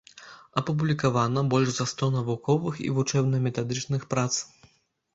[0.61, 4.31] Апублікавана больш за сто навуковых і вучэбна-метадычных прац.